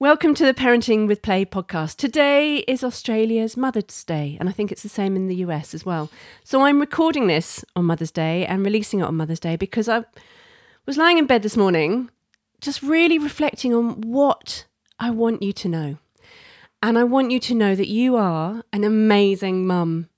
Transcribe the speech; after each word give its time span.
Welcome 0.00 0.34
to 0.34 0.44
the 0.44 0.52
Parenting 0.52 1.06
with 1.06 1.22
Play 1.22 1.44
podcast. 1.44 1.98
Today 1.98 2.58
is 2.66 2.82
Australia's 2.82 3.56
Mother's 3.56 4.02
Day, 4.02 4.36
and 4.40 4.48
I 4.48 4.52
think 4.52 4.72
it's 4.72 4.82
the 4.82 4.88
same 4.88 5.14
in 5.14 5.28
the 5.28 5.36
US 5.36 5.72
as 5.72 5.86
well. 5.86 6.10
So 6.42 6.62
I'm 6.62 6.80
recording 6.80 7.28
this 7.28 7.64
on 7.76 7.84
Mother's 7.84 8.10
Day 8.10 8.44
and 8.44 8.64
releasing 8.64 8.98
it 8.98 9.04
on 9.04 9.16
Mother's 9.16 9.38
Day 9.38 9.54
because 9.54 9.88
I 9.88 10.04
was 10.84 10.98
lying 10.98 11.16
in 11.16 11.26
bed 11.26 11.44
this 11.44 11.56
morning 11.56 12.10
just 12.60 12.82
really 12.82 13.20
reflecting 13.20 13.72
on 13.72 14.00
what 14.00 14.66
I 14.98 15.10
want 15.10 15.44
you 15.44 15.52
to 15.52 15.68
know. 15.68 15.98
And 16.82 16.98
I 16.98 17.04
want 17.04 17.30
you 17.30 17.38
to 17.38 17.54
know 17.54 17.76
that 17.76 17.88
you 17.88 18.16
are 18.16 18.64
an 18.72 18.82
amazing 18.82 19.64
mum. 19.64 20.08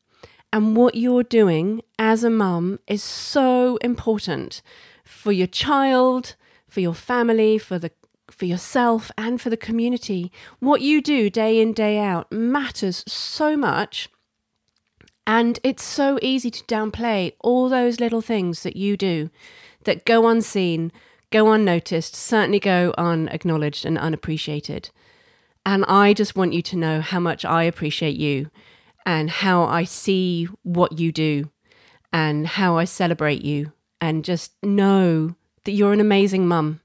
And 0.54 0.74
what 0.74 0.94
you're 0.94 1.22
doing 1.22 1.82
as 1.98 2.24
a 2.24 2.30
mum 2.30 2.78
is 2.86 3.02
so 3.02 3.76
important 3.82 4.62
for 5.04 5.32
your 5.32 5.46
child, 5.46 6.34
for 6.66 6.80
your 6.80 6.94
family, 6.94 7.58
for 7.58 7.78
the 7.78 7.90
for 8.30 8.44
yourself 8.44 9.10
and 9.16 9.40
for 9.40 9.50
the 9.50 9.56
community. 9.56 10.32
What 10.60 10.80
you 10.80 11.00
do 11.00 11.30
day 11.30 11.60
in, 11.60 11.72
day 11.72 11.98
out 11.98 12.30
matters 12.30 13.04
so 13.06 13.56
much. 13.56 14.08
And 15.26 15.58
it's 15.62 15.82
so 15.82 16.18
easy 16.22 16.50
to 16.50 16.64
downplay 16.64 17.32
all 17.40 17.68
those 17.68 17.98
little 18.00 18.20
things 18.20 18.62
that 18.62 18.76
you 18.76 18.96
do 18.96 19.30
that 19.84 20.04
go 20.04 20.28
unseen, 20.28 20.92
go 21.30 21.50
unnoticed, 21.52 22.14
certainly 22.14 22.60
go 22.60 22.94
unacknowledged 22.96 23.84
and 23.84 23.98
unappreciated. 23.98 24.90
And 25.64 25.84
I 25.86 26.12
just 26.12 26.36
want 26.36 26.52
you 26.52 26.62
to 26.62 26.76
know 26.76 27.00
how 27.00 27.18
much 27.18 27.44
I 27.44 27.64
appreciate 27.64 28.16
you 28.16 28.50
and 29.04 29.28
how 29.28 29.64
I 29.64 29.84
see 29.84 30.48
what 30.62 30.98
you 30.98 31.10
do 31.10 31.50
and 32.12 32.46
how 32.46 32.78
I 32.78 32.84
celebrate 32.84 33.42
you. 33.42 33.72
And 34.00 34.24
just 34.24 34.52
know 34.62 35.34
that 35.64 35.72
you're 35.72 35.92
an 35.92 36.00
amazing 36.00 36.46
mum 36.46 36.80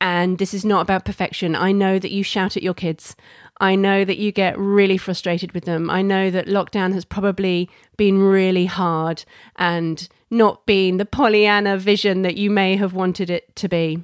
and 0.00 0.38
this 0.38 0.54
is 0.54 0.64
not 0.64 0.80
about 0.80 1.04
perfection. 1.04 1.54
I 1.54 1.72
know 1.72 1.98
that 1.98 2.10
you 2.10 2.22
shout 2.22 2.56
at 2.56 2.62
your 2.62 2.74
kids. 2.74 3.14
I 3.60 3.74
know 3.74 4.04
that 4.04 4.16
you 4.16 4.32
get 4.32 4.58
really 4.58 4.96
frustrated 4.96 5.52
with 5.52 5.64
them. 5.64 5.90
I 5.90 6.00
know 6.00 6.30
that 6.30 6.46
lockdown 6.46 6.94
has 6.94 7.04
probably 7.04 7.68
been 7.98 8.18
really 8.18 8.64
hard 8.64 9.24
and 9.56 10.08
not 10.30 10.64
been 10.64 10.96
the 10.96 11.04
Pollyanna 11.04 11.76
vision 11.76 12.22
that 12.22 12.38
you 12.38 12.50
may 12.50 12.76
have 12.76 12.94
wanted 12.94 13.28
it 13.28 13.54
to 13.56 13.68
be. 13.68 14.02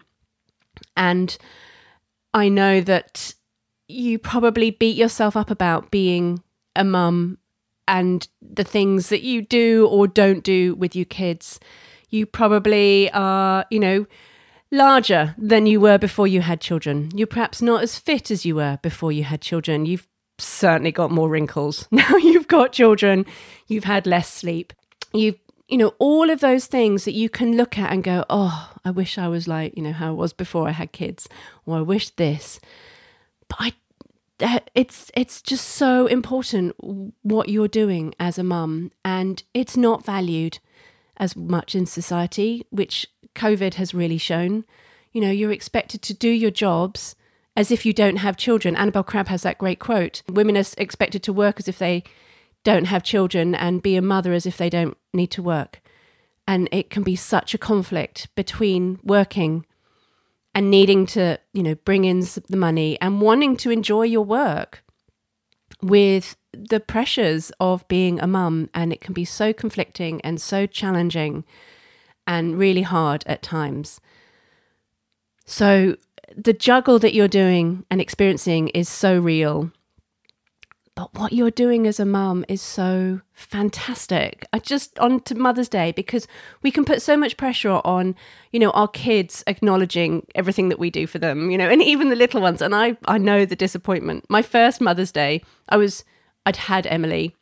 And 0.97 1.37
I 2.35 2.51
know 2.51 2.83
that 2.83 3.35
you 3.89 4.19
probably 4.19 4.71
beat 4.71 4.97
yourself 4.97 5.37
up 5.37 5.51
about 5.51 5.91
being 5.91 6.43
a 6.75 6.85
mum 6.85 7.39
and 7.89 8.29
the 8.43 8.65
things 8.65 9.09
that 9.09 9.23
you 9.23 9.41
do 9.41 9.87
or 9.87 10.07
don't 10.07 10.45
do 10.45 10.75
with 10.75 10.95
your 10.95 11.05
kids. 11.07 11.59
You 12.11 12.27
probably 12.27 13.11
are, 13.13 13.65
you 13.71 13.81
know, 13.81 14.07
larger 14.71 15.35
than 15.39 15.67
you 15.67 15.81
were 15.81 15.99
before 15.99 16.27
you 16.27 16.41
had 16.41 16.61
children. 16.61 17.11
You're 17.15 17.27
perhaps 17.27 17.63
not 17.63 17.83
as 17.83 17.99
fit 17.99 18.31
as 18.31 18.45
you 18.45 18.57
were 18.57 18.79
before 18.83 19.13
you 19.13 19.25
had 19.25 19.41
children. 19.41 19.87
You've 19.87 20.09
certainly 20.39 20.93
got 20.93 21.11
more 21.11 21.29
wrinkles. 21.29 21.89
Now 21.91 22.17
you've 22.17 22.49
got 22.49 22.73
children, 22.73 23.27
you've 23.67 23.85
had 23.85 24.07
less 24.07 24.33
sleep. 24.33 24.73
You've, 25.13 25.39
you 25.69 25.79
know, 25.79 25.95
all 25.99 26.31
of 26.31 26.41
those 26.41 26.67
things 26.67 27.05
that 27.05 27.15
you 27.15 27.29
can 27.29 27.57
look 27.57 27.79
at 27.79 27.93
and 27.93 28.05
go, 28.05 28.25
oh, 28.29 28.73
I 28.85 28.91
wish 28.91 29.19
I 29.19 29.29
was 29.29 29.49
like, 29.49 29.77
you 29.77 29.83
know, 29.83 29.93
how 29.93 30.09
I 30.09 30.13
was 30.13 30.33
before 30.33 30.69
I 30.69 30.73
had 30.73 30.93
kids, 30.93 31.29
or 31.65 31.79
I 31.79 31.81
wish 31.81 32.11
this. 32.11 32.61
But 33.49 33.57
I 33.61 33.73
eh, 34.41 34.59
it's 34.75 35.11
it's 35.15 35.41
just 35.43 35.67
so 35.67 36.07
important 36.07 36.75
what 37.23 37.49
you're 37.49 37.69
doing 37.69 38.15
as 38.21 38.39
a 38.39 38.45
mum 38.45 38.93
and 39.05 39.43
it's 39.55 39.77
not 39.77 40.05
valued 40.05 40.59
as 41.17 41.35
much 41.35 41.75
in 41.75 41.87
society 41.87 42.67
which 42.71 43.07
COVID 43.37 43.75
has 43.75 43.95
really 43.95 44.19
shown. 44.19 44.65
You 45.13 45.21
know, 45.21 45.31
you're 45.31 45.53
expected 45.53 46.03
to 46.03 46.15
do 46.15 46.29
your 46.29 46.51
jobs 46.51 47.15
as 47.57 47.71
if 47.71 47.87
you 47.87 47.93
don't 47.93 48.17
have 48.17 48.37
children. 48.37 48.77
Annabel 48.77 49.03
Crabb 49.03 49.29
has 49.29 49.43
that 49.43 49.59
great 49.59 49.79
quote 49.79 50.23
Women 50.29 50.57
are 50.57 50.65
expected 50.77 51.23
to 51.23 51.33
work 51.33 51.59
as 51.59 51.69
if 51.69 51.79
they 51.79 52.05
don't 52.65 52.87
have 52.87 53.05
children 53.05 53.55
and 53.55 53.83
be 53.83 53.97
a 53.97 54.03
mother 54.03 54.33
as 54.33 54.45
if 54.45 54.57
they 54.57 54.69
don't 54.69 54.97
need 55.15 55.31
to 55.33 55.43
work. 55.43 55.81
And 56.49 56.69
it 56.73 56.91
can 56.91 57.03
be 57.03 57.17
such 57.17 57.55
a 57.55 57.59
conflict 57.59 58.29
between 58.35 58.99
working 59.03 59.65
and 60.55 60.71
needing 60.71 61.07
to, 61.07 61.39
you 61.53 61.63
know, 61.63 61.75
bring 61.75 62.05
in 62.05 62.21
the 62.49 62.57
money 62.57 63.01
and 63.01 63.21
wanting 63.21 63.57
to 63.59 63.71
enjoy 63.71 64.03
your 64.03 64.25
work 64.25 64.83
with 65.83 66.37
the 66.53 66.81
pressures 66.81 67.53
of 67.61 67.87
being 67.89 68.21
a 68.21 68.27
mum. 68.27 68.71
And 68.75 68.93
it 68.93 69.01
can 69.01 69.13
be 69.15 69.25
so 69.25 69.53
conflicting 69.53 70.21
and 70.23 70.41
so 70.41 70.67
challenging 70.67 71.45
and 72.27 72.59
really 72.59 72.83
hard 72.83 73.25
at 73.27 73.43
times. 73.43 74.01
So 75.45 75.97
the 76.37 76.53
juggle 76.53 76.99
that 76.99 77.15
you're 77.15 77.29
doing 77.29 77.85
and 77.91 78.01
experiencing 78.01 78.69
is 78.69 78.89
so 78.89 79.19
real. 79.19 79.71
But 80.97 81.13
what 81.13 81.35
you're 81.35 81.51
doing 81.51 81.87
as 81.87 82.01
a 82.01 82.07
mum 82.07 82.47
is 82.49 82.63
so 82.63 83.21
fantastic. 83.35 84.47
I 84.55 84.59
just 84.59 84.99
on 84.99 85.21
to 85.21 85.35
Mother's 85.35 85.69
Day 85.69 85.93
because 85.93 86.27
we 86.63 86.71
can 86.71 86.87
put 86.87 87.03
so 87.03 87.19
much 87.19 87.37
pressure 87.37 87.83
on, 87.85 88.17
you 88.51 88.59
know, 88.59 88.71
our 88.71 88.89
kids 88.89 89.45
acknowledging 89.47 90.27
everything 90.35 90.71
that 90.71 90.79
we 90.79 90.89
do 90.89 91.07
for 91.07 91.19
them, 91.19 91.51
you 91.51 91.59
know, 91.59 91.69
and 91.69 91.83
even 91.83 92.09
the 92.09 92.17
little 92.17 92.41
ones. 92.41 92.63
And 92.63 92.75
I 92.75 92.97
I 93.05 93.19
know 93.19 93.45
the 93.45 93.55
disappointment. 93.55 94.25
My 94.31 94.41
first 94.41 94.81
Mother's 94.81 95.13
Day, 95.13 95.43
I 95.69 95.77
was 95.77 96.03
I'd 96.47 96.57
had 96.57 96.87
Emily 96.87 97.36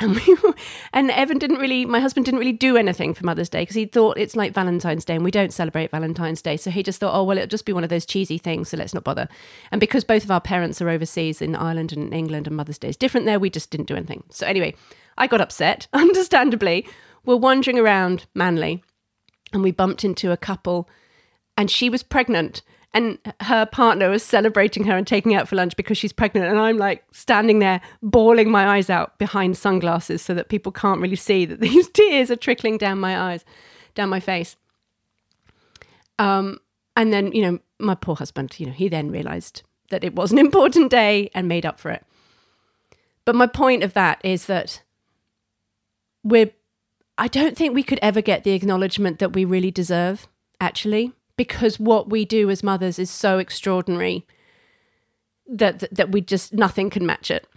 and 0.00 0.14
we 0.14 0.36
and 0.92 1.10
Evan 1.10 1.38
didn't 1.38 1.58
really 1.58 1.84
my 1.84 2.00
husband 2.00 2.24
didn't 2.24 2.40
really 2.40 2.52
do 2.52 2.76
anything 2.76 3.14
for 3.14 3.24
Mother's 3.24 3.48
Day 3.48 3.62
because 3.62 3.76
he 3.76 3.86
thought 3.86 4.18
it's 4.18 4.36
like 4.36 4.52
Valentine's 4.52 5.04
Day 5.04 5.14
and 5.14 5.24
we 5.24 5.30
don't 5.30 5.52
celebrate 5.52 5.90
Valentine's 5.90 6.42
Day. 6.42 6.56
So 6.56 6.70
he 6.70 6.82
just 6.82 7.00
thought 7.00 7.14
oh 7.14 7.24
well 7.24 7.36
it'll 7.36 7.48
just 7.48 7.64
be 7.64 7.72
one 7.72 7.84
of 7.84 7.90
those 7.90 8.06
cheesy 8.06 8.38
things 8.38 8.68
so 8.68 8.76
let's 8.76 8.94
not 8.94 9.04
bother. 9.04 9.28
And 9.70 9.80
because 9.80 10.04
both 10.04 10.24
of 10.24 10.30
our 10.30 10.40
parents 10.40 10.80
are 10.80 10.88
overseas 10.88 11.42
in 11.42 11.56
Ireland 11.56 11.92
and 11.92 12.12
England 12.12 12.46
and 12.46 12.56
Mother's 12.56 12.78
Day 12.78 12.88
is 12.88 12.96
different 12.96 13.26
there 13.26 13.40
we 13.40 13.50
just 13.50 13.70
didn't 13.70 13.88
do 13.88 13.96
anything. 13.96 14.24
So 14.30 14.46
anyway 14.46 14.74
I 15.16 15.26
got 15.26 15.40
upset 15.40 15.88
understandably. 15.92 16.86
We're 17.24 17.36
wandering 17.36 17.78
around 17.78 18.26
Manly 18.34 18.82
and 19.52 19.62
we 19.62 19.72
bumped 19.72 20.04
into 20.04 20.32
a 20.32 20.36
couple 20.36 20.88
and 21.56 21.70
she 21.70 21.90
was 21.90 22.02
pregnant 22.02 22.62
and 22.94 23.18
her 23.40 23.66
partner 23.66 24.08
was 24.08 24.22
celebrating 24.22 24.84
her 24.84 24.96
and 24.96 25.06
taking 25.06 25.32
her 25.32 25.40
out 25.40 25.48
for 25.48 25.56
lunch 25.56 25.76
because 25.76 25.98
she's 25.98 26.12
pregnant. 26.12 26.46
And 26.46 26.58
i'm 26.58 26.78
like 26.78 27.04
standing 27.12 27.58
there 27.58 27.80
bawling 28.02 28.50
my 28.50 28.76
eyes 28.76 28.90
out 28.90 29.18
behind 29.18 29.56
sunglasses 29.56 30.22
so 30.22 30.34
that 30.34 30.48
people 30.48 30.72
can't 30.72 31.00
really 31.00 31.16
see 31.16 31.44
that 31.44 31.60
these 31.68 31.88
tears 31.88 32.30
are 32.30 32.36
trickling 32.36 32.78
down 32.78 32.98
my 32.98 33.32
eyes 33.32 33.44
down 33.94 34.08
my 34.08 34.20
face. 34.20 34.56
Um, 36.18 36.58
and 36.96 37.12
then 37.12 37.32
you 37.32 37.42
know 37.42 37.58
my 37.78 37.94
poor 37.94 38.16
husband 38.16 38.58
you 38.58 38.66
know 38.66 38.72
he 38.72 38.88
then 38.88 39.10
realized 39.10 39.62
that 39.90 40.02
it 40.04 40.14
was 40.14 40.32
an 40.32 40.38
important 40.46 40.90
day 40.90 41.30
and 41.34 41.48
made 41.48 41.66
up 41.66 41.78
for 41.78 41.90
it. 41.90 42.04
But 43.24 43.34
my 43.34 43.46
point 43.46 43.82
of 43.82 43.92
that 43.92 44.20
is 44.24 44.46
that 44.46 44.82
we're 46.24 46.50
i 47.16 47.28
don't 47.28 47.56
think 47.56 47.74
we 47.74 47.82
could 47.82 47.98
ever 48.02 48.20
get 48.20 48.44
the 48.44 48.52
acknowledgement 48.52 49.18
that 49.18 49.32
we 49.32 49.44
really 49.44 49.70
deserve 49.70 50.26
actually 50.60 51.12
because 51.38 51.80
what 51.80 52.10
we 52.10 52.26
do 52.26 52.50
as 52.50 52.62
mothers 52.62 52.98
is 52.98 53.10
so 53.10 53.38
extraordinary 53.38 54.26
that, 55.48 55.84
that, 55.90 56.12
we 56.12 56.20
just 56.20 56.52
nothing 56.52 56.90
can 56.90 57.06
match 57.06 57.30
it. 57.30 57.48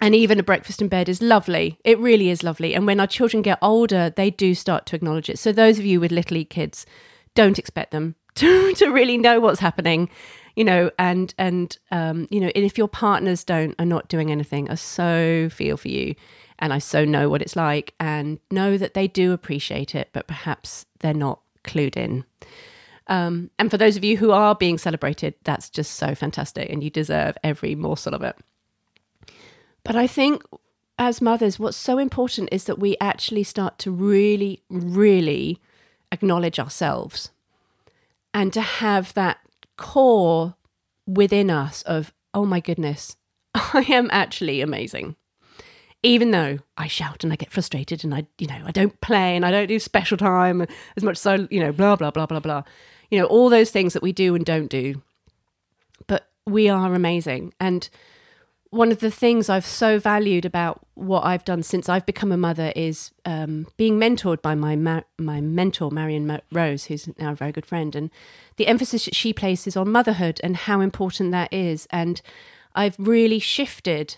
And 0.00 0.14
even 0.14 0.38
a 0.38 0.44
breakfast 0.44 0.80
in 0.80 0.88
bed 0.88 1.08
is 1.08 1.20
lovely. 1.20 1.78
It 1.84 1.98
really 1.98 2.28
is 2.28 2.44
lovely. 2.44 2.74
And 2.74 2.86
when 2.86 3.00
our 3.00 3.06
children 3.06 3.42
get 3.42 3.58
older, 3.62 4.10
they 4.10 4.30
do 4.30 4.54
start 4.54 4.86
to 4.86 4.96
acknowledge 4.96 5.28
it. 5.28 5.38
So 5.38 5.50
those 5.50 5.78
of 5.78 5.84
you 5.84 5.98
with 5.98 6.12
little 6.12 6.44
kids, 6.44 6.86
don't 7.34 7.58
expect 7.58 7.90
them 7.90 8.14
to, 8.36 8.72
to 8.74 8.88
really 8.88 9.18
know 9.18 9.40
what's 9.40 9.60
happening 9.60 10.08
you 10.54 10.64
know 10.64 10.90
and 10.98 11.34
and 11.38 11.78
um 11.90 12.28
you 12.30 12.40
know 12.40 12.50
and 12.54 12.64
if 12.64 12.76
your 12.76 12.88
partners 12.88 13.44
don't 13.44 13.74
are 13.78 13.86
not 13.86 14.08
doing 14.08 14.30
anything 14.30 14.68
i 14.70 14.74
so 14.74 15.48
feel 15.50 15.76
for 15.76 15.88
you 15.88 16.14
and 16.58 16.72
i 16.72 16.78
so 16.78 17.04
know 17.04 17.28
what 17.28 17.40
it's 17.40 17.56
like 17.56 17.94
and 17.98 18.38
know 18.50 18.76
that 18.76 18.94
they 18.94 19.08
do 19.08 19.32
appreciate 19.32 19.94
it 19.94 20.10
but 20.12 20.26
perhaps 20.26 20.84
they're 21.00 21.14
not 21.14 21.40
clued 21.64 21.96
in 21.96 22.24
um, 23.12 23.50
and 23.58 23.70
for 23.70 23.76
those 23.76 23.98
of 23.98 24.04
you 24.04 24.16
who 24.16 24.30
are 24.30 24.54
being 24.54 24.78
celebrated, 24.78 25.34
that's 25.44 25.68
just 25.68 25.96
so 25.96 26.14
fantastic 26.14 26.70
and 26.70 26.82
you 26.82 26.88
deserve 26.88 27.36
every 27.44 27.74
morsel 27.74 28.14
of 28.14 28.22
it. 28.22 28.34
But 29.84 29.96
I 29.96 30.06
think 30.06 30.42
as 30.98 31.20
mothers, 31.20 31.58
what's 31.58 31.76
so 31.76 31.98
important 31.98 32.48
is 32.50 32.64
that 32.64 32.78
we 32.78 32.96
actually 33.02 33.42
start 33.42 33.78
to 33.80 33.90
really, 33.90 34.62
really 34.70 35.60
acknowledge 36.10 36.58
ourselves 36.58 37.30
and 38.32 38.50
to 38.54 38.62
have 38.62 39.12
that 39.12 39.40
core 39.76 40.54
within 41.06 41.50
us 41.50 41.82
of, 41.82 42.14
oh 42.32 42.46
my 42.46 42.60
goodness, 42.60 43.18
I 43.54 43.84
am 43.90 44.08
actually 44.10 44.62
amazing. 44.62 45.16
Even 46.02 46.30
though 46.30 46.60
I 46.78 46.86
shout 46.86 47.24
and 47.24 47.32
I 47.32 47.36
get 47.36 47.52
frustrated 47.52 48.04
and 48.04 48.14
I, 48.14 48.26
you 48.38 48.46
know, 48.46 48.62
I 48.64 48.70
don't 48.70 48.98
play 49.02 49.36
and 49.36 49.44
I 49.44 49.50
don't 49.50 49.66
do 49.66 49.78
special 49.78 50.16
time 50.16 50.66
as 50.96 51.02
much 51.02 51.26
I, 51.26 51.46
you 51.50 51.60
know, 51.60 51.72
blah, 51.72 51.94
blah, 51.96 52.10
blah, 52.10 52.24
blah, 52.24 52.40
blah 52.40 52.62
you 53.12 53.18
know, 53.18 53.26
all 53.26 53.50
those 53.50 53.70
things 53.70 53.92
that 53.92 54.02
we 54.02 54.10
do 54.10 54.34
and 54.34 54.42
don't 54.42 54.68
do. 54.68 55.02
But 56.06 56.30
we 56.46 56.70
are 56.70 56.94
amazing. 56.94 57.52
And 57.60 57.86
one 58.70 58.90
of 58.90 59.00
the 59.00 59.10
things 59.10 59.50
I've 59.50 59.66
so 59.66 59.98
valued 59.98 60.46
about 60.46 60.80
what 60.94 61.22
I've 61.26 61.44
done 61.44 61.62
since 61.62 61.90
I've 61.90 62.06
become 62.06 62.32
a 62.32 62.38
mother 62.38 62.72
is 62.74 63.10
um, 63.26 63.66
being 63.76 64.00
mentored 64.00 64.40
by 64.40 64.54
my 64.54 64.76
ma- 64.76 65.02
my 65.18 65.42
mentor 65.42 65.90
Marion 65.90 66.40
Rose, 66.50 66.86
who's 66.86 67.06
now 67.18 67.32
a 67.32 67.34
very 67.34 67.52
good 67.52 67.66
friend, 67.66 67.94
and 67.94 68.08
the 68.56 68.66
emphasis 68.66 69.04
that 69.04 69.14
she 69.14 69.34
places 69.34 69.76
on 69.76 69.92
motherhood 69.92 70.40
and 70.42 70.56
how 70.56 70.80
important 70.80 71.32
that 71.32 71.52
is. 71.52 71.86
And 71.90 72.22
I've 72.74 72.96
really 72.98 73.40
shifted 73.40 74.16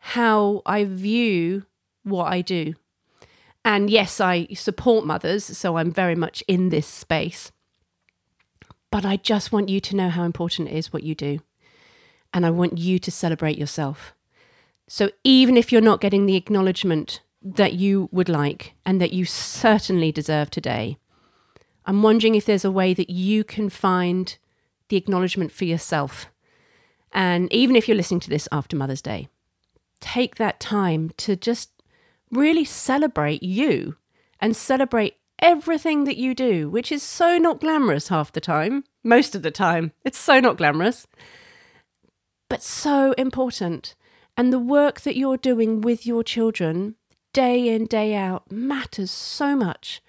how 0.00 0.62
I 0.66 0.82
view 0.82 1.66
what 2.02 2.24
I 2.24 2.40
do. 2.40 2.74
And 3.64 3.88
yes, 3.88 4.20
I 4.20 4.48
support 4.54 5.06
mothers, 5.06 5.44
so 5.44 5.76
I'm 5.76 5.92
very 5.92 6.16
much 6.16 6.42
in 6.48 6.70
this 6.70 6.88
space. 6.88 7.52
But 8.92 9.06
I 9.06 9.16
just 9.16 9.52
want 9.52 9.70
you 9.70 9.80
to 9.80 9.96
know 9.96 10.10
how 10.10 10.22
important 10.22 10.68
it 10.68 10.74
is 10.76 10.92
what 10.92 11.02
you 11.02 11.14
do 11.14 11.40
and 12.34 12.44
I 12.44 12.50
want 12.50 12.76
you 12.76 12.98
to 12.98 13.10
celebrate 13.10 13.56
yourself. 13.56 14.12
So 14.86 15.10
even 15.24 15.56
if 15.56 15.72
you're 15.72 15.80
not 15.80 16.02
getting 16.02 16.26
the 16.26 16.36
acknowledgement 16.36 17.22
that 17.42 17.72
you 17.72 18.10
would 18.12 18.28
like 18.28 18.74
and 18.84 19.00
that 19.00 19.14
you 19.14 19.24
certainly 19.24 20.12
deserve 20.12 20.50
today, 20.50 20.98
I'm 21.86 22.02
wondering 22.02 22.34
if 22.34 22.44
there's 22.44 22.66
a 22.66 22.70
way 22.70 22.92
that 22.92 23.08
you 23.08 23.44
can 23.44 23.70
find 23.70 24.36
the 24.90 24.98
acknowledgement 24.98 25.52
for 25.52 25.64
yourself. 25.64 26.26
And 27.12 27.50
even 27.50 27.76
if 27.76 27.88
you're 27.88 27.96
listening 27.96 28.20
to 28.20 28.30
this 28.30 28.46
after 28.52 28.76
Mother's 28.76 29.00
Day, 29.00 29.28
take 30.00 30.36
that 30.36 30.60
time 30.60 31.12
to 31.16 31.34
just 31.34 31.70
really 32.30 32.66
celebrate 32.66 33.42
you 33.42 33.96
and 34.38 34.54
celebrate 34.54 35.16
everything 35.42 36.04
that 36.04 36.16
you 36.16 36.34
do, 36.34 36.70
which 36.70 36.90
is 36.90 37.02
so 37.02 37.36
not 37.36 37.60
glamorous 37.60 38.08
half 38.08 38.32
the 38.32 38.40
time, 38.40 38.84
most 39.04 39.34
of 39.34 39.42
the 39.42 39.50
time. 39.50 39.92
It's 40.04 40.18
so 40.18 40.40
not 40.40 40.56
glamorous 40.56 41.06
but 42.52 42.62
so 42.62 43.12
important. 43.12 43.94
And 44.36 44.52
the 44.52 44.58
work 44.58 45.00
that 45.00 45.16
you're 45.16 45.38
doing 45.38 45.80
with 45.80 46.04
your 46.06 46.22
children 46.22 46.96
day 47.32 47.66
in, 47.66 47.86
day 47.86 48.14
out 48.14 48.52
matters 48.52 49.10
so 49.10 49.56
much. 49.56 50.02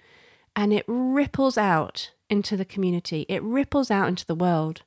And 0.54 0.70
it 0.70 0.84
ripples 0.86 1.56
out 1.56 2.10
into 2.28 2.54
the 2.54 2.66
community, 2.66 3.24
it 3.30 3.42
ripples 3.42 3.90
out 3.90 4.08
into 4.08 4.26
the 4.26 4.34
world. 4.34 4.82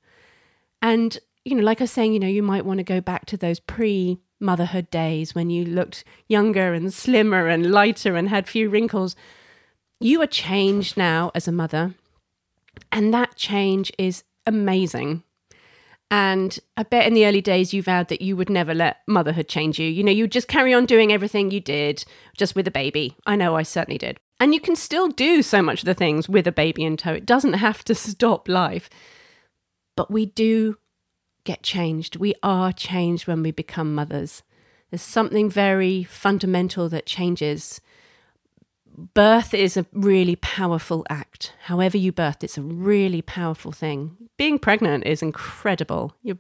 And, 0.84 1.18
you 1.46 1.56
know, 1.56 1.64
like 1.64 1.82
I 1.82 1.86
was 1.86 1.92
saying, 1.92 2.14
you 2.14 2.20
know, 2.20 2.28
you 2.28 2.44
might 2.44 2.64
want 2.64 2.78
to 2.78 2.84
go 2.84 3.02
back 3.02 3.26
to 3.26 3.38
those 3.38 3.60
pre 3.60 4.20
motherhood 4.40 4.92
days 4.92 5.34
when 5.34 5.50
you 5.50 5.66
looked 5.66 6.04
younger 6.28 6.76
and 6.76 6.94
slimmer 6.94 7.48
and 7.48 7.72
lighter 7.72 8.16
and 8.16 8.30
had 8.30 8.48
few 8.48 8.70
wrinkles. 8.70 9.16
You 10.00 10.22
are 10.22 10.28
changed 10.28 10.98
now 10.98 11.32
as 11.34 11.48
a 11.48 11.52
mother. 11.52 11.96
And 12.92 13.14
that 13.14 13.36
change 13.36 13.92
is 13.98 14.24
amazing. 14.46 15.24
And 16.10 16.58
I 16.78 16.84
bet 16.84 17.06
in 17.06 17.14
the 17.14 17.26
early 17.26 17.42
days 17.42 17.74
you 17.74 17.84
vowed 17.84 18.08
that 18.10 18.22
you 18.22 18.38
would 18.38 18.50
never 18.50 18.74
let 18.74 18.98
motherhood 19.08 19.50
change 19.50 19.78
you. 19.78 19.88
You 19.88 20.04
know, 20.04 20.12
you 20.12 20.28
just 20.28 20.48
carry 20.48 20.74
on 20.74 20.86
doing 20.86 21.12
everything 21.12 21.52
you 21.52 21.60
did 21.60 22.06
just 22.38 22.56
with 22.56 22.68
a 22.68 22.72
baby. 22.72 23.16
I 23.26 23.36
know 23.36 23.56
I 23.56 23.64
certainly 23.64 23.98
did. 23.98 24.18
And 24.40 24.54
you 24.54 24.62
can 24.62 24.76
still 24.76 25.10
do 25.10 25.42
so 25.42 25.62
much 25.62 25.80
of 25.80 25.86
the 25.86 25.94
things 25.94 26.30
with 26.30 26.48
a 26.48 26.52
baby 26.52 26.84
in 26.84 26.96
tow. 26.96 27.14
It 27.14 27.26
doesn't 27.26 27.54
have 27.54 27.84
to 27.86 27.96
stop 27.96 28.48
life. 28.48 28.90
But 29.96 30.12
we 30.12 30.28
do 30.28 30.78
get 31.44 31.64
changed. 31.64 32.18
We 32.18 32.36
are 32.44 32.72
changed 32.72 33.28
when 33.28 33.42
we 33.42 33.52
become 33.52 33.96
mothers. 33.96 34.44
There's 34.92 35.02
something 35.02 35.50
very 35.50 36.04
fundamental 36.04 36.88
that 36.90 37.06
changes 37.06 37.82
birth 38.98 39.54
is 39.54 39.78
a 39.78 39.86
really 39.94 40.36
powerful 40.36 41.06
act. 41.10 41.54
However, 41.64 41.98
you 41.98 42.12
birth, 42.12 42.44
it's 42.44 42.58
a 42.58 42.64
really 42.64 43.22
powerful 43.22 43.72
thing. 43.72 44.18
Being 44.38 44.58
pregnant 44.58 45.06
is 45.06 45.22
incredible. 45.22 46.16
You're 46.24 46.40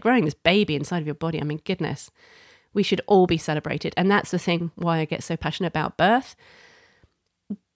growing 0.00 0.24
this 0.24 0.34
baby 0.34 0.74
inside 0.74 0.98
of 0.98 1.06
your 1.06 1.14
body. 1.14 1.40
I 1.40 1.44
mean, 1.44 1.60
goodness, 1.64 2.10
we 2.74 2.82
should 2.82 3.00
all 3.06 3.26
be 3.26 3.38
celebrated. 3.38 3.94
And 3.96 4.10
that's 4.10 4.32
the 4.32 4.38
thing 4.38 4.72
why 4.74 4.98
I 4.98 5.04
get 5.04 5.22
so 5.22 5.36
passionate 5.36 5.68
about 5.68 5.96
birth. 5.96 6.34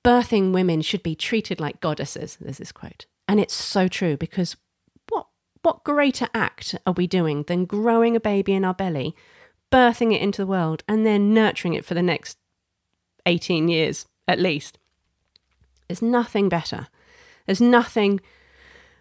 Birthing 0.04 0.52
women 0.52 0.82
should 0.82 1.02
be 1.02 1.14
treated 1.14 1.60
like 1.60 1.80
goddesses. 1.80 2.36
There's 2.40 2.58
this 2.58 2.72
quote. 2.72 3.06
And 3.26 3.40
it's 3.40 3.54
so 3.54 3.88
true 3.88 4.16
because 4.16 4.56
what 5.08 5.26
what 5.62 5.82
greater 5.82 6.28
act 6.34 6.74
are 6.86 6.92
we 6.92 7.06
doing 7.06 7.44
than 7.44 7.64
growing 7.64 8.14
a 8.14 8.20
baby 8.20 8.52
in 8.52 8.66
our 8.66 8.74
belly, 8.74 9.16
birthing 9.72 10.12
it 10.14 10.20
into 10.20 10.42
the 10.42 10.46
world, 10.46 10.84
and 10.86 11.06
then 11.06 11.32
nurturing 11.32 11.72
it 11.72 11.86
for 11.86 11.94
the 11.94 12.02
next 12.02 12.36
18 13.26 13.68
years 13.68 14.06
at 14.26 14.38
least. 14.38 14.78
There's 15.88 16.02
nothing 16.02 16.48
better. 16.48 16.88
There's 17.46 17.60
nothing 17.60 18.20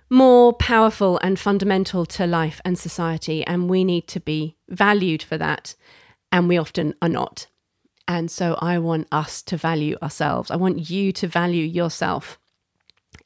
more 0.09 0.53
powerful 0.53 1.17
and 1.19 1.39
fundamental 1.39 2.05
to 2.05 2.27
life 2.27 2.61
and 2.65 2.77
society, 2.77 3.45
and 3.45 3.69
we 3.69 3.83
need 3.83 4.07
to 4.09 4.19
be 4.19 4.55
valued 4.69 5.23
for 5.23 5.37
that, 5.37 5.75
and 6.31 6.47
we 6.47 6.57
often 6.57 6.93
are 7.01 7.09
not. 7.09 7.47
And 8.07 8.29
so 8.29 8.55
I 8.59 8.77
want 8.79 9.07
us 9.11 9.41
to 9.43 9.57
value 9.57 9.97
ourselves. 10.03 10.51
I 10.51 10.57
want 10.57 10.89
you 10.89 11.11
to 11.13 11.27
value 11.27 11.65
yourself 11.65 12.37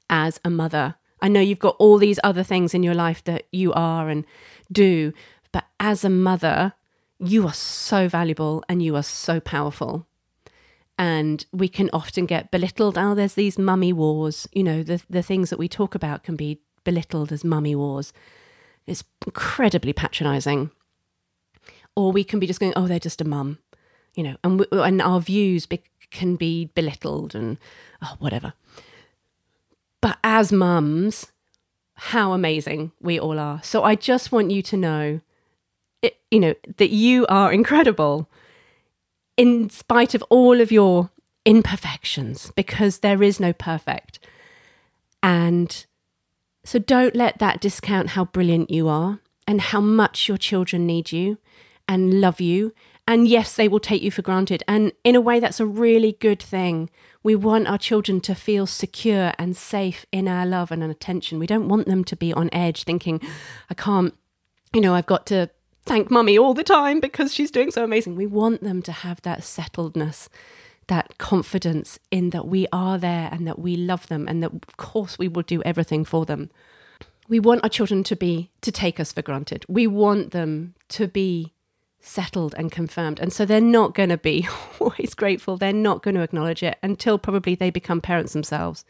as 0.09 0.39
a 0.45 0.49
mother. 0.49 0.95
I 1.19 1.29
know 1.29 1.41
you've 1.41 1.59
got 1.59 1.75
all 1.79 1.97
these 1.97 2.19
other 2.23 2.43
things 2.43 2.73
in 2.73 2.83
your 2.83 2.93
life 2.93 3.23
that 3.23 3.47
you 3.51 3.73
are 3.73 4.07
and 4.07 4.23
do, 4.71 5.13
but 5.51 5.65
as 5.79 6.05
a 6.05 6.09
mother, 6.09 6.73
you 7.19 7.47
are 7.47 7.53
so 7.53 8.07
valuable 8.07 8.63
and 8.69 8.83
you 8.83 8.95
are 8.95 9.03
so 9.03 9.39
powerful 9.39 10.05
and 10.97 11.45
we 11.51 11.67
can 11.67 11.89
often 11.93 12.25
get 12.25 12.51
belittled. 12.51 12.97
Oh, 12.97 13.13
there's 13.13 13.35
these 13.35 13.57
mummy 13.57 13.93
wars. 13.93 14.47
You 14.51 14.63
know, 14.63 14.83
the 14.83 15.01
the 15.09 15.23
things 15.23 15.49
that 15.49 15.59
we 15.59 15.67
talk 15.67 15.95
about 15.95 16.23
can 16.23 16.35
be 16.35 16.61
belittled 16.83 17.31
as 17.31 17.43
mummy 17.43 17.75
wars. 17.75 18.13
It's 18.85 19.03
incredibly 19.25 19.93
patronising. 19.93 20.71
Or 21.95 22.11
we 22.11 22.23
can 22.23 22.39
be 22.39 22.47
just 22.47 22.59
going, 22.59 22.73
oh, 22.75 22.87
they're 22.87 22.99
just 22.99 23.21
a 23.21 23.25
mum, 23.27 23.57
you 24.15 24.23
know, 24.23 24.37
and 24.43 24.59
we, 24.59 24.65
and 24.71 25.01
our 25.01 25.19
views 25.19 25.65
be, 25.65 25.81
can 26.11 26.35
be 26.35 26.69
belittled 26.75 27.33
and 27.33 27.57
oh, 28.03 28.15
whatever. 28.19 28.53
But 29.99 30.19
as 30.23 30.51
mums, 30.51 31.31
how 31.95 32.33
amazing 32.33 32.91
we 33.01 33.19
all 33.19 33.39
are. 33.39 33.61
So 33.63 33.83
I 33.83 33.95
just 33.95 34.31
want 34.31 34.51
you 34.51 34.61
to 34.61 34.77
know, 34.77 35.21
it, 36.03 36.17
you 36.29 36.39
know, 36.39 36.53
that 36.77 36.91
you 36.91 37.25
are 37.27 37.51
incredible 37.51 38.29
in 39.37 39.69
spite 39.69 40.13
of 40.15 40.23
all 40.29 40.59
of 40.59 40.71
your 40.71 41.11
imperfections, 41.45 42.51
because 42.55 42.99
there 42.99 43.23
is 43.23 43.39
no 43.39 43.53
perfect. 43.53 44.19
And 45.23 45.85
so 46.65 46.79
don't 46.79 47.15
let 47.15 47.39
that 47.39 47.61
discount 47.61 48.09
how 48.09 48.25
brilliant 48.25 48.69
you 48.69 48.89
are 48.89 49.19
and 49.47 49.61
how 49.61 49.79
much 49.79 50.27
your 50.27 50.37
children 50.37 50.85
need 50.85 51.11
you 51.11 51.37
and 51.87 52.19
love 52.19 52.41
you. 52.41 52.73
And 53.07 53.25
yes, 53.25 53.55
they 53.55 53.69
will 53.69 53.79
take 53.79 54.01
you 54.01 54.11
for 54.11 54.21
granted. 54.21 54.63
And 54.67 54.91
in 55.05 55.15
a 55.15 55.21
way, 55.21 55.39
that's 55.39 55.61
a 55.61 55.65
really 55.65 56.17
good 56.19 56.41
thing. 56.41 56.89
We 57.23 57.35
want 57.35 57.67
our 57.67 57.77
children 57.77 58.19
to 58.21 58.35
feel 58.35 58.67
secure 58.67 59.31
and 59.39 59.55
safe 59.55 60.05
in 60.11 60.27
our 60.27 60.45
love 60.45 60.71
and 60.71 60.83
attention. 60.83 61.39
We 61.39 61.47
don't 61.47 61.69
want 61.69 61.87
them 61.87 62.03
to 62.03 62.15
be 62.17 62.33
on 62.33 62.49
edge 62.51 62.83
thinking, 62.83 63.21
I 63.69 63.75
can't, 63.75 64.13
you 64.73 64.81
know, 64.81 64.93
I've 64.93 65.05
got 65.05 65.25
to 65.27 65.49
thank 65.87 66.11
mummy 66.11 66.37
all 66.37 66.53
the 66.53 66.63
time 66.63 66.99
because 66.99 67.33
she's 67.33 67.51
doing 67.51 67.71
so 67.71 67.83
amazing. 67.83 68.15
We 68.15 68.25
want 68.25 68.61
them 68.61 68.81
to 68.83 68.91
have 68.91 69.21
that 69.21 69.39
settledness, 69.39 70.27
that 70.87 71.17
confidence 71.17 71.97
in 72.11 72.31
that 72.31 72.47
we 72.47 72.67
are 72.73 72.97
there 72.97 73.29
and 73.31 73.47
that 73.47 73.59
we 73.59 73.75
love 73.75 74.07
them 74.07 74.27
and 74.27 74.43
that 74.43 74.51
of 74.53 74.77
course 74.77 75.17
we 75.17 75.27
will 75.27 75.43
do 75.43 75.63
everything 75.63 76.03
for 76.03 76.25
them. 76.25 76.49
We 77.29 77.39
want 77.39 77.63
our 77.63 77.69
children 77.69 78.03
to 78.05 78.15
be 78.15 78.51
to 78.61 78.71
take 78.71 78.99
us 78.99 79.11
for 79.13 79.21
granted. 79.21 79.65
We 79.67 79.87
want 79.87 80.31
them 80.31 80.75
to 80.89 81.07
be 81.07 81.53
settled 81.99 82.53
and 82.57 82.71
confirmed. 82.71 83.19
And 83.19 83.33
so 83.33 83.45
they're 83.45 83.61
not 83.61 83.93
going 83.93 84.09
to 84.09 84.17
be 84.17 84.47
always 84.79 85.13
grateful. 85.13 85.57
They're 85.57 85.73
not 85.73 86.03
going 86.03 86.15
to 86.15 86.21
acknowledge 86.21 86.63
it 86.63 86.77
until 86.83 87.17
probably 87.17 87.55
they 87.55 87.69
become 87.69 88.01
parents 88.01 88.33
themselves. 88.33 88.85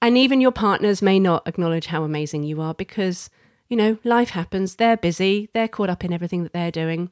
And 0.00 0.18
even 0.18 0.40
your 0.40 0.52
partners 0.52 1.00
may 1.00 1.20
not 1.20 1.46
acknowledge 1.46 1.86
how 1.86 2.02
amazing 2.02 2.42
you 2.42 2.60
are 2.60 2.74
because 2.74 3.30
you 3.72 3.76
know, 3.78 3.96
life 4.04 4.28
happens, 4.28 4.76
they're 4.76 4.98
busy, 4.98 5.48
they're 5.54 5.66
caught 5.66 5.88
up 5.88 6.04
in 6.04 6.12
everything 6.12 6.42
that 6.42 6.52
they're 6.52 6.70
doing, 6.70 7.08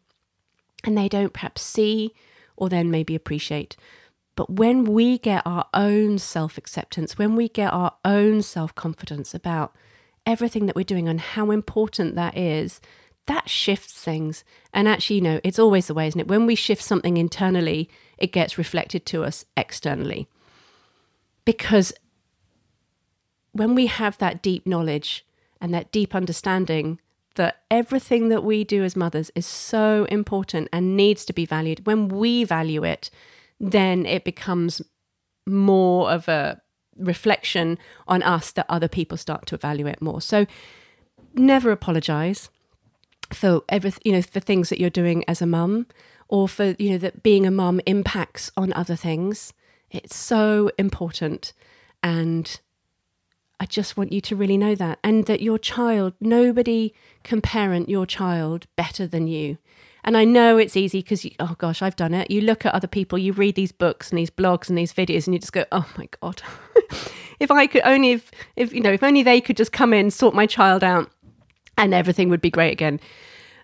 and 0.85 0.97
they 0.97 1.09
don't 1.09 1.33
perhaps 1.33 1.63
see 1.63 2.13
or 2.55 2.69
then 2.69 2.91
maybe 2.91 3.15
appreciate. 3.15 3.79
But 4.37 4.51
when 4.51 4.85
we 4.85 5.17
get 5.17 5.43
our 5.47 5.65
own 5.73 6.19
self 6.19 6.59
acceptance, 6.59 7.17
when 7.17 7.35
we 7.35 7.49
get 7.49 7.73
our 7.73 7.95
own 8.05 8.43
self 8.43 8.75
confidence 8.75 9.33
about 9.33 9.75
everything 10.27 10.67
that 10.67 10.77
we're 10.77 10.85
doing 10.85 11.09
and 11.09 11.19
how 11.19 11.51
important 11.51 12.15
that 12.17 12.37
is, 12.37 12.83
that 13.25 13.49
shifts 13.49 13.95
things. 13.95 14.45
And 14.75 14.87
actually, 14.87 15.17
you 15.17 15.23
know, 15.23 15.41
it's 15.43 15.59
always 15.59 15.87
the 15.87 15.95
way, 15.95 16.09
isn't 16.09 16.21
it? 16.21 16.29
When 16.29 16.45
we 16.45 16.57
shift 16.57 16.83
something 16.83 17.17
internally, 17.17 17.89
it 18.19 18.33
gets 18.33 18.59
reflected 18.59 19.07
to 19.07 19.25
us 19.25 19.47
externally. 19.57 20.29
Because 21.47 21.95
when 23.53 23.75
we 23.75 23.87
have 23.87 24.19
that 24.19 24.43
deep 24.43 24.67
knowledge 24.67 25.25
and 25.61 25.73
that 25.75 25.93
deep 25.93 26.15
understanding 26.15 27.01
that 27.37 27.63
everything 27.71 28.29
that 28.29 28.43
we 28.43 28.65
do 28.65 28.83
as 28.83 28.97
mothers 28.97 29.31
is 29.35 29.47
so 29.47 30.05
important 30.11 30.69
and 30.73 30.97
needs 30.97 31.25
to 31.25 31.33
be 31.33 31.47
valued. 31.47 31.87
When 31.87 32.09
we 32.09 32.45
value 32.45 32.85
it, 32.85 33.11
then 33.61 34.07
it 34.07 34.25
becomes 34.25 34.83
more 35.47 36.11
of 36.11 36.29
a 36.29 36.61
reflection 36.97 37.79
on 38.09 38.23
us 38.23 38.51
that 38.53 38.67
other 38.69 38.89
people 38.89 39.17
start 39.17 39.47
to 39.47 39.55
evaluate 39.55 40.03
more. 40.03 40.21
So 40.21 40.47
never 41.35 41.71
apologize. 41.71 42.51
for 43.33 43.63
everything, 43.69 44.03
you 44.05 44.13
know, 44.13 44.23
for 44.23 44.41
things 44.41 44.69
that 44.69 44.81
you're 44.81 44.91
doing 44.91 45.25
as 45.29 45.41
a 45.43 45.47
mum, 45.47 45.87
or 46.29 46.49
for 46.49 46.75
you 46.79 46.91
know 46.91 46.99
that 46.99 47.23
being 47.23 47.47
a 47.47 47.51
mum 47.51 47.81
impacts 47.87 48.51
on 48.57 48.73
other 48.73 48.97
things. 48.97 49.53
It's 49.91 50.17
so 50.17 50.71
important, 50.79 51.53
and 52.03 52.61
I 53.61 53.67
just 53.67 53.95
want 53.95 54.11
you 54.11 54.23
to 54.23 54.35
really 54.35 54.57
know 54.57 54.75
that, 54.75 54.99
and 55.05 55.27
that 55.27 55.43
your 55.43 55.59
child, 55.59 56.15
nobody 56.19 56.95
can 57.23 57.43
parent 57.43 57.91
your 57.91 58.07
child 58.07 58.67
better 58.75 59.07
than 59.07 59.29
you. 59.29 59.59
And 60.03 60.17
I 60.17 60.25
know 60.25 60.57
it's 60.57 60.79
easy 60.79 61.01
because, 61.01 61.27
oh 61.39 61.55
gosh, 61.59 61.83
I've 61.83 61.95
done 61.95 62.15
it. 62.15 62.31
You 62.31 62.41
look 62.41 62.65
at 62.65 62.75
other 62.75 62.87
people, 62.87 63.19
you 63.19 63.35
read 63.35 63.57
these 63.57 63.71
books 63.71 64.09
and 64.09 64.19
these 64.19 64.31
blogs 64.31 64.71
and 64.71 64.79
these 64.79 64.95
videos, 64.95 65.27
and 65.27 65.35
you 65.35 65.41
just 65.41 65.53
go, 65.53 65.67
oh 65.73 65.87
my 65.99 66.09
God. 66.23 66.43
if 67.39 67.51
I 67.51 67.67
could 67.67 67.83
only, 67.85 68.13
if, 68.13 68.31
if, 68.57 68.73
you 68.73 68.81
know, 68.81 68.93
if 68.93 69.03
only 69.03 69.23
they 69.23 69.43
could 69.43 69.59
just 69.59 69.73
come 69.73 69.93
in, 69.93 70.11
sort 70.11 70.35
my 70.35 70.47
child 70.47 70.83
out, 70.83 71.11
and 71.77 71.93
everything 71.93 72.31
would 72.31 72.41
be 72.41 72.51
great 72.51 72.73
again. 72.73 72.99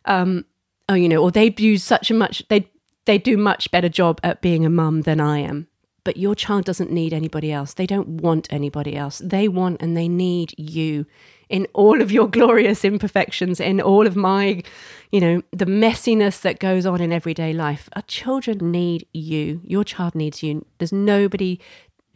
Um, 0.04 0.44
oh, 0.90 0.94
you 0.94 1.08
know, 1.08 1.22
or 1.22 1.30
they'd 1.30 1.58
use 1.58 1.82
such 1.82 2.10
a 2.10 2.14
much, 2.14 2.46
they'd, 2.48 2.68
they 3.06 3.16
do 3.16 3.38
much 3.38 3.70
better 3.70 3.88
job 3.88 4.20
at 4.22 4.42
being 4.42 4.66
a 4.66 4.70
mum 4.70 5.02
than 5.02 5.20
I 5.20 5.38
am. 5.38 5.68
But 6.06 6.16
your 6.16 6.36
child 6.36 6.64
doesn't 6.64 6.92
need 6.92 7.12
anybody 7.12 7.50
else. 7.50 7.75
They 7.75 7.84
don't 7.84 8.20
want 8.22 8.46
anybody 8.48 8.94
else. 8.94 9.18
They 9.18 9.48
want 9.48 9.82
and 9.82 9.96
they 9.96 10.06
need 10.06 10.54
you 10.56 11.04
in 11.48 11.66
all 11.75 12.00
of 12.00 12.12
your 12.12 12.28
glorious 12.28 12.84
imperfections, 12.84 13.58
in 13.58 13.80
all 13.80 14.06
of 14.06 14.14
my, 14.14 14.62
you 15.10 15.20
know, 15.20 15.42
the 15.50 15.66
messiness 15.66 16.40
that 16.42 16.60
goes 16.60 16.86
on 16.86 17.00
in 17.00 17.12
everyday 17.12 17.52
life. 17.52 17.88
Our 17.96 18.02
children 18.02 18.70
need 18.70 19.08
you. 19.12 19.60
Your 19.64 19.82
child 19.82 20.14
needs 20.14 20.44
you. 20.44 20.64
There's 20.78 20.92
nobody 20.92 21.58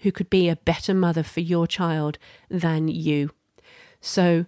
who 0.02 0.12
could 0.12 0.30
be 0.30 0.49
a 0.49 0.54
better 0.54 0.94
mother 0.94 1.25
for 1.25 1.40
your 1.40 1.66
child 1.66 2.16
than 2.49 2.87
you. 2.87 3.32
So 4.00 4.47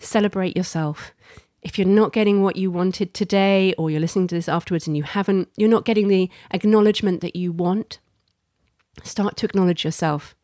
celebrate 0.00 0.56
yourself. 0.56 1.12
If 1.62 1.78
you're 1.78 1.86
not 1.86 2.12
getting 2.12 2.42
what 2.42 2.56
you 2.56 2.72
wanted 2.72 3.14
today, 3.14 3.74
or 3.78 3.92
you're 3.92 4.00
listening 4.00 4.26
to 4.26 4.34
this 4.34 4.48
afterwards 4.48 4.88
and 4.88 4.96
you 4.96 5.04
haven't, 5.04 5.50
you're 5.56 5.70
not 5.70 5.84
getting 5.84 6.08
the 6.08 6.28
acknowledgement 6.50 7.20
that 7.20 7.36
you 7.36 7.52
want, 7.52 8.00
Start 9.02 9.36
to 9.38 9.46
acknowledge 9.46 9.84
yourself. 9.84 10.34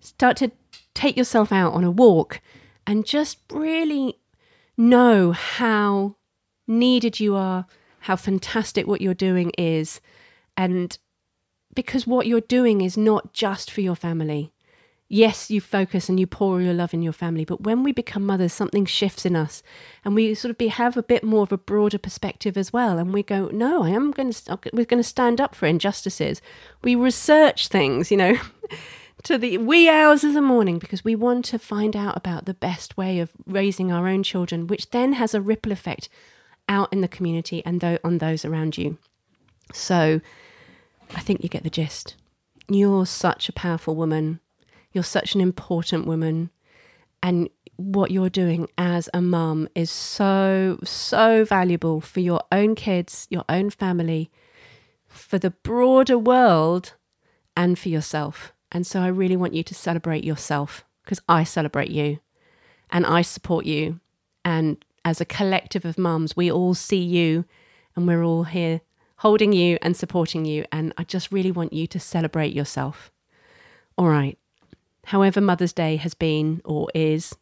Start 0.00 0.36
to 0.38 0.50
take 0.94 1.16
yourself 1.16 1.52
out 1.52 1.72
on 1.72 1.84
a 1.84 1.90
walk 1.90 2.40
and 2.86 3.06
just 3.06 3.38
really 3.52 4.18
know 4.76 5.32
how 5.32 6.16
needed 6.66 7.20
you 7.20 7.36
are, 7.36 7.66
how 8.00 8.16
fantastic 8.16 8.86
what 8.86 9.00
you're 9.00 9.14
doing 9.14 9.50
is. 9.58 10.00
And 10.56 10.96
because 11.74 12.06
what 12.06 12.26
you're 12.26 12.40
doing 12.40 12.80
is 12.80 12.96
not 12.96 13.32
just 13.32 13.70
for 13.70 13.80
your 13.80 13.94
family, 13.94 14.52
yes, 15.10 15.50
you 15.50 15.60
focus 15.60 16.08
and 16.08 16.18
you 16.18 16.26
pour 16.26 16.62
your 16.62 16.72
love 16.72 16.94
in 16.94 17.02
your 17.02 17.12
family, 17.12 17.44
but 17.44 17.62
when 17.62 17.82
we 17.82 17.92
become 17.92 18.24
mothers, 18.24 18.52
something 18.52 18.86
shifts 18.86 19.26
in 19.26 19.34
us, 19.36 19.62
and 20.04 20.14
we 20.14 20.32
sort 20.34 20.50
of 20.50 20.56
be, 20.56 20.68
have 20.68 20.96
a 20.96 21.02
bit 21.02 21.24
more 21.24 21.42
of 21.42 21.52
a 21.52 21.58
broader 21.58 21.98
perspective 21.98 22.56
as 22.56 22.72
well. 22.72 22.96
And 22.96 23.12
we 23.12 23.22
go, 23.22 23.48
no, 23.52 23.82
I 23.82 23.90
am 23.90 24.12
going 24.12 24.32
to, 24.32 24.58
we're 24.72 24.84
going 24.86 25.02
to 25.02 25.08
stand 25.08 25.40
up 25.40 25.54
for 25.54 25.66
injustices. 25.66 26.40
We 26.82 26.94
research 26.94 27.68
things, 27.68 28.10
you 28.10 28.16
know. 28.16 28.38
to 29.24 29.36
the 29.36 29.58
wee 29.58 29.86
hours 29.86 30.24
of 30.24 30.32
the 30.32 30.40
morning 30.40 30.78
because 30.78 31.04
we 31.04 31.14
want 31.14 31.44
to 31.44 31.58
find 31.58 31.94
out 31.94 32.16
about 32.16 32.46
the 32.46 32.54
best 32.54 32.96
way 32.96 33.18
of 33.18 33.30
raising 33.44 33.92
our 33.92 34.08
own 34.08 34.22
children, 34.22 34.66
which 34.66 34.90
then 34.90 35.12
has 35.14 35.34
a 35.34 35.42
ripple 35.42 35.72
effect 35.72 36.08
out 36.70 36.90
in 36.90 37.02
the 37.02 37.08
community 37.08 37.62
and 37.66 37.82
th- 37.82 38.00
on 38.02 38.16
those 38.16 38.46
around 38.46 38.78
you. 38.78 38.96
So 39.74 40.22
I 41.14 41.20
think 41.20 41.42
you 41.42 41.50
get 41.50 41.64
the 41.64 41.70
gist. 41.70 42.14
You're 42.68 43.04
such 43.04 43.50
a 43.50 43.52
powerful 43.52 43.94
woman. 43.94 44.40
You're 44.92 45.04
such 45.04 45.34
an 45.34 45.40
important 45.40 46.06
woman. 46.06 46.50
And 47.22 47.48
what 47.76 48.10
you're 48.10 48.30
doing 48.30 48.68
as 48.76 49.08
a 49.14 49.20
mum 49.20 49.68
is 49.74 49.90
so, 49.90 50.78
so 50.84 51.44
valuable 51.44 52.00
for 52.00 52.20
your 52.20 52.42
own 52.50 52.74
kids, 52.74 53.26
your 53.30 53.44
own 53.48 53.70
family, 53.70 54.30
for 55.06 55.38
the 55.38 55.50
broader 55.50 56.18
world, 56.18 56.94
and 57.56 57.78
for 57.78 57.88
yourself. 57.88 58.52
And 58.72 58.86
so 58.86 59.00
I 59.00 59.08
really 59.08 59.36
want 59.36 59.54
you 59.54 59.62
to 59.64 59.74
celebrate 59.74 60.24
yourself 60.24 60.84
because 61.04 61.20
I 61.28 61.44
celebrate 61.44 61.90
you 61.90 62.20
and 62.90 63.04
I 63.04 63.22
support 63.22 63.66
you. 63.66 64.00
And 64.44 64.82
as 65.04 65.20
a 65.20 65.24
collective 65.24 65.84
of 65.84 65.98
mums, 65.98 66.36
we 66.36 66.50
all 66.50 66.74
see 66.74 67.02
you 67.02 67.44
and 67.96 68.06
we're 68.06 68.22
all 68.22 68.44
here 68.44 68.80
holding 69.16 69.52
you 69.52 69.78
and 69.82 69.96
supporting 69.96 70.44
you. 70.44 70.64
And 70.70 70.94
I 70.96 71.04
just 71.04 71.32
really 71.32 71.50
want 71.50 71.72
you 71.72 71.86
to 71.88 71.98
celebrate 71.98 72.54
yourself. 72.54 73.10
All 73.98 74.08
right 74.08 74.38
however 75.06 75.40
Mother's 75.40 75.72
Day 75.72 75.96
has 75.96 76.14
been 76.14 76.60
or 76.64 76.88
is, 76.94 77.34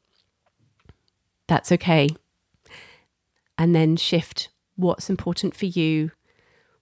that's 1.47 1.73
okay. 1.73 2.09
And 3.57 3.75
then 3.75 3.97
shift 3.97 4.51
what's 4.77 5.11
important 5.11 5.57
for 5.57 5.67
you, 5.67 6.13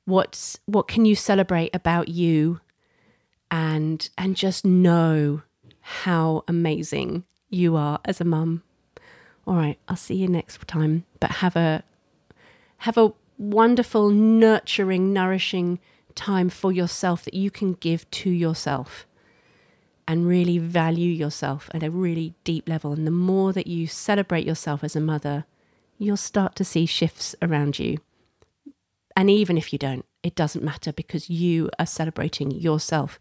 what's 0.04 0.58
what 0.66 0.88
can 0.88 1.04
you 1.04 1.14
celebrate 1.14 1.74
about 1.74 2.08
you 2.08 2.60
and 3.50 4.08
and 4.18 4.36
just 4.36 4.64
know 4.64 5.42
how 5.80 6.42
amazing 6.48 7.24
you 7.48 7.76
are 7.76 8.00
as 8.04 8.20
a 8.20 8.24
mum. 8.24 8.62
All 9.46 9.54
right, 9.54 9.78
I'll 9.88 9.96
see 9.96 10.16
you 10.16 10.28
next 10.28 10.66
time, 10.66 11.04
but 11.20 11.30
have 11.30 11.56
a 11.56 11.84
have 12.78 12.98
a 12.98 13.12
wonderful, 13.38 14.10
nurturing, 14.10 15.12
nourishing 15.12 15.78
time 16.14 16.48
for 16.48 16.72
yourself 16.72 17.24
that 17.24 17.34
you 17.34 17.50
can 17.50 17.74
give 17.74 18.10
to 18.10 18.30
yourself 18.30 19.06
and 20.08 20.26
really 20.26 20.58
value 20.58 21.10
yourself 21.10 21.68
at 21.74 21.82
a 21.82 21.90
really 21.90 22.34
deep 22.44 22.68
level. 22.68 22.92
And 22.92 23.06
the 23.06 23.10
more 23.10 23.52
that 23.52 23.66
you 23.66 23.86
celebrate 23.86 24.46
yourself 24.46 24.84
as 24.84 24.94
a 24.94 25.00
mother, 25.00 25.44
you'll 25.98 26.16
start 26.16 26.54
to 26.56 26.64
see 26.64 26.86
shifts 26.86 27.34
around 27.42 27.78
you. 27.78 27.98
And 29.16 29.30
even 29.30 29.56
if 29.58 29.72
you 29.72 29.78
don't, 29.78 30.04
it 30.22 30.34
doesn't 30.34 30.64
matter 30.64 30.92
because 30.92 31.30
you 31.30 31.70
are 31.78 31.86
celebrating 31.86 32.50
yourself 32.50 33.18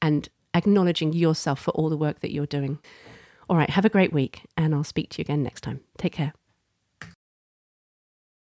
and 0.00 0.28
acknowledging 0.54 1.12
yourself 1.12 1.60
for 1.60 1.70
all 1.72 1.88
the 1.88 1.96
work 1.96 2.20
that 2.20 2.32
you're 2.32 2.46
doing. 2.46 2.78
All 3.48 3.56
right, 3.56 3.70
have 3.70 3.84
a 3.84 3.90
great 3.90 4.12
week, 4.12 4.42
and 4.56 4.74
I'll 4.74 4.84
speak 4.84 5.10
to 5.10 5.18
you 5.18 5.22
again 5.22 5.42
next 5.42 5.62
time. 5.62 5.80
Take 5.96 6.12
care. 6.12 6.34